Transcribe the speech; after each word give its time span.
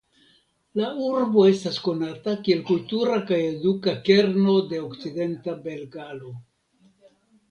La 0.79 0.87
urbo 1.07 1.41
estas 1.49 1.75
konata 1.87 2.31
kiel 2.47 2.63
kultura 2.69 3.19
kaj 3.31 3.39
eduka 3.49 3.95
kerno 4.09 4.55
de 4.71 4.81
Okcidenta 4.87 5.55
Bengalo. 5.67 6.33